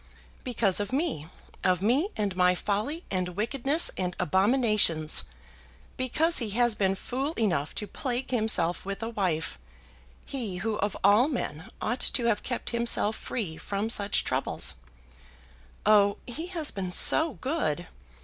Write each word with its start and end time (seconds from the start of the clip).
"Because 0.43 0.79
of 0.79 0.91
me, 0.91 1.27
of 1.63 1.79
me, 1.83 2.09
and 2.17 2.35
my 2.35 2.55
folly, 2.55 3.03
and 3.11 3.35
wickedness, 3.35 3.91
and 3.99 4.15
abominations. 4.19 5.25
Because 5.95 6.39
he 6.39 6.49
has 6.57 6.73
been 6.73 6.95
fool 6.95 7.33
enough 7.33 7.75
to 7.75 7.85
plague 7.85 8.31
himself 8.31 8.83
with 8.83 9.03
a 9.03 9.09
wife 9.09 9.59
he 10.25 10.57
who 10.57 10.77
of 10.77 10.97
all 11.03 11.27
men 11.27 11.69
ought 11.83 11.99
to 11.99 12.25
have 12.25 12.41
kept 12.41 12.71
himself 12.71 13.15
free 13.15 13.57
from 13.57 13.91
such 13.91 14.23
troubles. 14.23 14.77
Oh, 15.85 16.17
he 16.25 16.47
has 16.47 16.71
been 16.71 16.91
so 16.91 17.33
good! 17.33 17.85